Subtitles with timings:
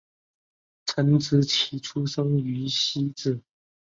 [0.87, 3.39] 陈植棋出生于汐止